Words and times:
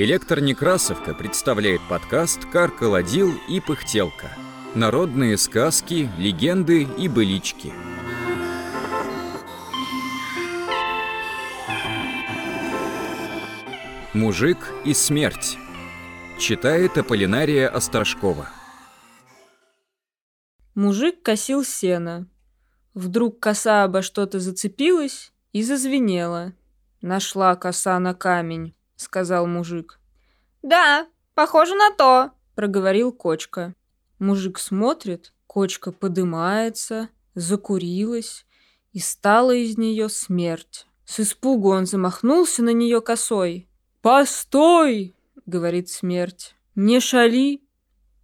Электронекрасовка 0.00 1.12
представляет 1.12 1.80
подкаст 1.88 2.44
«Каркаладил 2.44 3.32
и 3.48 3.58
пыхтелка». 3.58 4.30
Народные 4.76 5.36
сказки, 5.36 6.08
легенды 6.16 6.84
и 6.84 7.08
былички. 7.08 7.72
Мужик 14.14 14.58
и 14.84 14.94
смерть. 14.94 15.58
Читает 16.38 16.96
Аполлинария 16.96 17.68
Острожкова. 17.68 18.50
Мужик 20.76 21.24
косил 21.24 21.64
сено. 21.64 22.28
Вдруг 22.94 23.40
коса 23.40 23.82
обо 23.82 24.02
что-то 24.02 24.38
зацепилась 24.38 25.32
и 25.52 25.64
зазвенела. 25.64 26.52
Нашла 27.02 27.56
коса 27.56 27.98
на 27.98 28.14
камень 28.14 28.76
сказал 28.98 29.46
мужик. 29.46 29.98
«Да, 30.62 31.06
похоже 31.34 31.74
на 31.74 31.90
то»,— 31.92 32.32
проговорил 32.54 33.12
кочка. 33.12 33.74
Мужик 34.18 34.58
смотрит, 34.58 35.32
кочка 35.46 35.92
подымается, 35.92 37.08
закурилась, 37.34 38.44
и 38.92 38.98
стала 38.98 39.54
из 39.54 39.78
нее 39.78 40.08
смерть. 40.08 40.86
С 41.04 41.20
испугу 41.20 41.70
он 41.70 41.86
замахнулся 41.86 42.62
на 42.62 42.72
нее 42.72 43.00
косой. 43.00 43.68
«Постой!»— 44.02 45.14
говорит 45.46 45.88
смерть. 45.88 46.56
«Не 46.74 47.00
шали! 47.00 47.62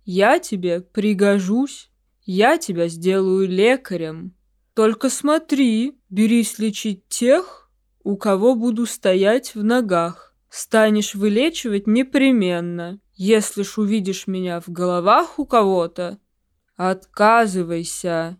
Я 0.04 0.38
тебе 0.40 0.80
пригожусь, 0.80 1.90
я 2.24 2.58
тебя 2.58 2.88
сделаю 2.88 3.48
лекарем. 3.48 4.34
Только 4.74 5.08
смотри, 5.08 5.96
берись 6.10 6.58
лечить 6.58 7.08
тех, 7.08 7.70
у 8.02 8.16
кого 8.16 8.54
буду 8.54 8.86
стоять 8.86 9.54
в 9.54 9.62
ногах 9.62 10.33
станешь 10.54 11.16
вылечивать 11.16 11.88
непременно. 11.88 13.00
Если 13.14 13.64
ж 13.64 13.78
увидишь 13.78 14.28
меня 14.28 14.60
в 14.60 14.68
головах 14.68 15.40
у 15.40 15.46
кого-то, 15.46 16.18
отказывайся. 16.76 18.38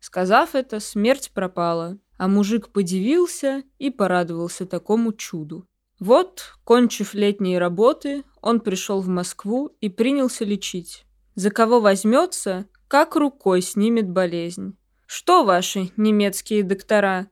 Сказав 0.00 0.56
это, 0.56 0.80
смерть 0.80 1.30
пропала, 1.32 1.98
а 2.18 2.26
мужик 2.26 2.70
подивился 2.70 3.62
и 3.78 3.90
порадовался 3.90 4.66
такому 4.66 5.12
чуду. 5.12 5.68
Вот, 6.00 6.56
кончив 6.64 7.14
летние 7.14 7.60
работы, 7.60 8.24
он 8.40 8.58
пришел 8.58 9.00
в 9.00 9.06
Москву 9.06 9.76
и 9.80 9.88
принялся 9.88 10.44
лечить. 10.44 11.06
За 11.36 11.50
кого 11.50 11.80
возьмется, 11.80 12.66
как 12.88 13.14
рукой 13.14 13.62
снимет 13.62 14.10
болезнь. 14.10 14.76
Что 15.06 15.44
ваши 15.44 15.92
немецкие 15.96 16.64
доктора? 16.64 17.28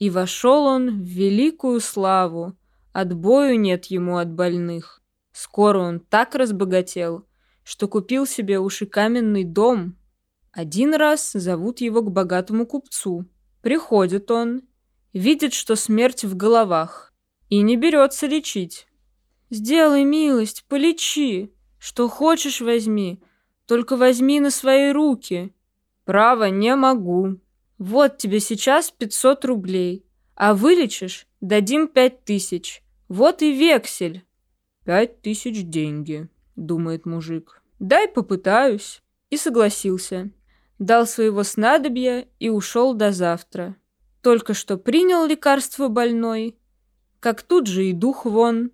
И 0.00 0.10
вошел 0.10 0.64
он 0.64 1.02
в 1.02 1.06
великую 1.06 1.80
славу, 1.80 2.56
Отбою 2.92 3.58
нет 3.58 3.86
ему 3.86 4.18
от 4.18 4.30
больных. 4.30 5.02
Скоро 5.32 5.78
он 5.78 6.00
так 6.00 6.34
разбогател, 6.34 7.26
что 7.64 7.88
купил 7.88 8.26
себе 8.26 8.58
уж 8.58 8.82
и 8.82 8.86
каменный 8.86 9.44
дом. 9.44 9.96
Один 10.52 10.94
раз 10.94 11.32
зовут 11.32 11.80
его 11.80 12.02
к 12.02 12.10
богатому 12.10 12.66
купцу. 12.66 13.26
Приходит 13.62 14.30
он, 14.30 14.62
видит, 15.12 15.54
что 15.54 15.76
смерть 15.76 16.24
в 16.24 16.36
головах, 16.36 17.14
и 17.48 17.62
не 17.62 17.76
берется 17.76 18.26
лечить. 18.26 18.86
«Сделай 19.48 20.04
милость, 20.04 20.64
полечи, 20.66 21.52
что 21.78 22.08
хочешь 22.08 22.60
возьми, 22.60 23.22
только 23.66 23.96
возьми 23.96 24.40
на 24.40 24.50
свои 24.50 24.92
руки». 24.92 25.54
«Право, 26.04 26.50
не 26.50 26.74
могу. 26.74 27.38
Вот 27.78 28.18
тебе 28.18 28.40
сейчас 28.40 28.90
пятьсот 28.90 29.44
рублей, 29.44 30.04
а 30.34 30.54
вылечишь, 30.54 31.26
дадим 31.40 31.86
пять 31.86 32.24
тысяч. 32.24 32.82
Вот 33.12 33.42
и 33.42 33.52
вексель. 33.52 34.24
Пять 34.86 35.20
тысяч 35.20 35.66
деньги, 35.68 36.30
думает 36.56 37.04
мужик. 37.04 37.62
Дай 37.78 38.08
попытаюсь. 38.08 39.02
И 39.28 39.36
согласился. 39.36 40.30
Дал 40.78 41.06
своего 41.06 41.42
снадобья 41.42 42.26
и 42.38 42.48
ушел 42.48 42.94
до 42.94 43.12
завтра. 43.12 43.76
Только 44.22 44.54
что 44.54 44.78
принял 44.78 45.26
лекарство 45.26 45.88
больной, 45.88 46.56
как 47.20 47.42
тут 47.42 47.66
же 47.66 47.84
и 47.84 47.92
дух 47.92 48.24
вон. 48.24 48.70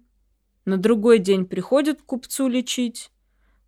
На 0.65 0.77
другой 0.77 1.19
день 1.19 1.45
приходят 1.45 2.01
к 2.01 2.05
купцу 2.05 2.47
лечить. 2.47 3.11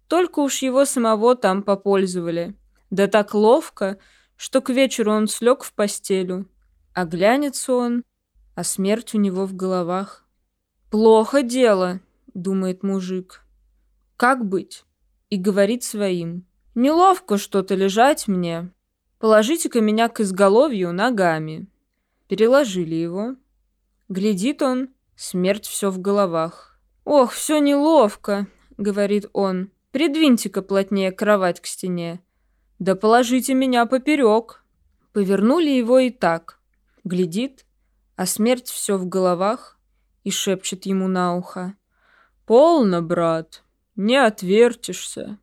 Только 0.07 0.39
уж 0.39 0.63
его 0.63 0.85
самого 0.85 1.35
там 1.35 1.65
попользовали. 1.65 2.55
Да 2.91 3.09
так 3.09 3.35
ловко, 3.35 3.99
что 4.37 4.61
к 4.61 4.71
вечеру 4.71 5.11
он 5.11 5.27
слег 5.27 5.65
в 5.65 5.73
постелю. 5.73 6.49
А 6.95 7.07
глянется 7.07 7.73
он, 7.73 8.05
а 8.55 8.63
смерть 8.63 9.17
у 9.17 9.19
него 9.19 9.47
в 9.47 9.57
головах. 9.57 10.20
«Плохо 10.91 11.43
дело»,— 11.43 12.01
думает 12.35 12.83
мужик. 12.83 13.45
«Как 14.17 14.45
быть?» 14.45 14.85
И 15.29 15.37
говорит 15.37 15.85
своим. 15.85 16.45
«Неловко 16.75 17.39
что-то 17.39 17.77
лежать 17.77 18.27
мне. 18.27 18.73
Положите-ка 19.21 19.81
меня 19.81 20.09
к 20.09 20.21
изголовью 20.21 20.93
ногами». 20.93 21.69
Переложили 22.27 22.97
его. 22.97 23.37
Глядит 24.09 24.63
он, 24.63 24.89
смерть 25.15 25.67
все 25.67 25.91
в 25.91 26.01
головах. 26.01 26.81
«Ох, 27.05 27.33
все 27.33 27.59
неловко»,— 27.59 28.49
говорит 28.77 29.27
он. 29.33 29.71
«Придвиньте-ка 29.93 30.61
плотнее 30.63 31.13
кровать 31.13 31.61
к 31.61 31.67
стене. 31.67 32.21
Да 32.81 32.97
положите 32.97 33.55
меня 33.55 33.87
поперек». 33.87 34.65
Повернули 35.13 35.71
его 35.71 35.99
и 35.99 36.11
так. 36.11 36.61
Глядит, 37.05 37.65
а 38.17 38.27
смерть 38.27 38.69
все 38.69 38.97
в 38.97 39.07
головах, 39.07 39.80
и 40.25 40.31
шепчет 40.31 40.87
ему 40.87 41.09
на 41.09 41.37
ухо. 41.37 41.75
«Полно, 42.47 43.03
брат, 43.03 43.63
не 43.97 44.17
отвертишься. 44.17 45.39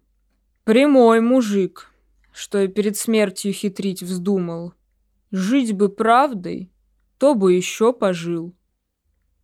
Прямой 0.64 1.22
мужик, 1.22 1.90
что 2.34 2.60
и 2.60 2.68
перед 2.68 2.98
смертью 2.98 3.54
хитрить 3.54 4.04
вздумал. 4.04 4.74
Жить 5.32 5.74
бы 5.74 5.90
правдой, 5.90 6.72
то 7.18 7.34
бы 7.36 7.54
еще 7.54 7.94
пожил». 7.94 8.54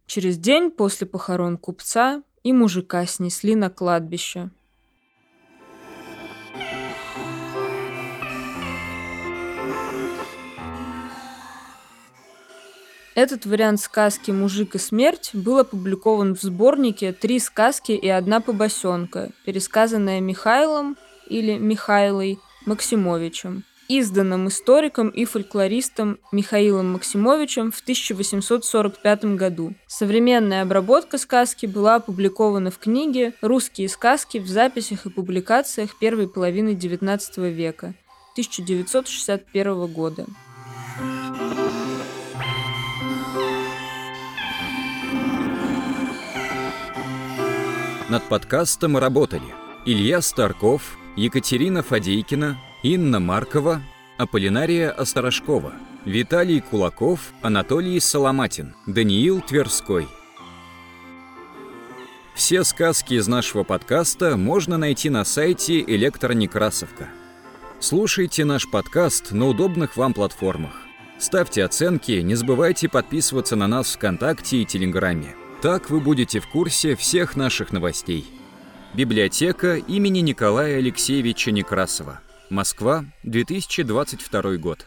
Через 0.06 0.38
день 0.38 0.70
после 0.70 1.08
похорон 1.08 1.58
купца 1.58 2.24
и 2.44 2.52
мужика 2.52 3.06
снесли 3.06 3.56
на 3.56 3.70
кладбище. 3.70 4.52
Этот 13.16 13.46
вариант 13.46 13.80
сказки 13.80 14.32
«Мужик 14.32 14.74
и 14.74 14.80
смерть» 14.80 15.30
был 15.34 15.60
опубликован 15.60 16.36
в 16.36 16.42
сборнике 16.42 17.14
«Три 17.14 17.38
сказки 17.38 17.92
и 17.92 18.10
одна 18.10 18.42
побосенка», 18.42 19.30
пересказанная 19.46 20.20
Михайлом 20.20 20.98
или 21.28 21.60
Михайлой 21.60 22.40
Максимовичем, 22.66 23.66
изданным 23.88 24.48
историком 24.48 25.10
и 25.10 25.26
фольклористом 25.26 26.18
Михаилом 26.32 26.94
Максимовичем 26.94 27.72
в 27.72 27.82
1845 27.82 29.26
году. 29.36 29.76
Современная 29.86 30.64
обработка 30.64 31.20
сказки 31.20 31.68
была 31.68 31.96
опубликована 31.96 32.72
в 32.72 32.80
книге 32.80 33.34
«Русские 33.42 33.90
сказки 33.90 34.40
в 34.40 34.48
записях 34.48 35.06
и 35.06 35.12
публикациях 35.12 36.00
первой 36.00 36.28
половины 36.28 36.70
XIX 36.70 37.20
века» 37.52 37.94
1961 38.34 39.86
года. 39.86 40.26
Над 48.14 48.22
подкастом 48.26 48.96
работали 48.96 49.56
Илья 49.86 50.22
Старков, 50.22 51.00
Екатерина 51.16 51.82
Фадейкина, 51.82 52.60
Инна 52.84 53.20
Маркова, 53.20 53.82
Аполлинария 54.20 54.92
Осторожкова, 54.92 55.74
Виталий 56.06 56.62
Кулаков, 56.62 57.34
Анатолий 57.42 58.00
Соломатин, 58.00 58.76
Даниил 58.86 59.42
Тверской. 59.42 60.08
Все 62.36 62.64
сказки 62.64 63.16
из 63.16 63.28
нашего 63.28 63.64
подкаста 63.64 64.38
можно 64.38 64.78
найти 64.78 65.10
на 65.10 65.26
сайте 65.26 65.82
Электронекрасовка. 65.82 67.08
Слушайте 67.80 68.46
наш 68.46 68.70
подкаст 68.70 69.32
на 69.32 69.48
удобных 69.48 69.98
вам 69.98 70.14
платформах. 70.14 70.84
Ставьте 71.18 71.64
оценки, 71.64 72.12
не 72.12 72.36
забывайте 72.36 72.90
подписываться 72.90 73.56
на 73.56 73.66
нас 73.66 73.96
ВКонтакте 73.96 74.58
и 74.58 74.66
Телеграме. 74.66 75.36
Так 75.64 75.90
вы 75.90 76.02
будете 76.02 76.42
в 76.42 76.48
курсе 76.50 76.94
всех 76.94 77.38
наших 77.38 77.72
новостей. 77.72 78.26
Библиотека 78.94 79.78
имени 79.78 80.20
Николая 80.20 80.78
Алексеевича 80.80 81.52
Некрасова. 81.52 82.20
Москва, 82.50 83.06
2022 83.24 84.58
год. 84.58 84.86